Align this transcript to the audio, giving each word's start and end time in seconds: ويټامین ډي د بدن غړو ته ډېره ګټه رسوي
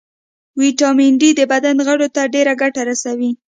ويټامین 0.59 1.13
ډي 1.21 1.29
د 1.35 1.41
بدن 1.51 1.75
غړو 1.87 2.07
ته 2.15 2.21
ډېره 2.33 2.53
ګټه 2.61 2.81
رسوي 2.89 3.31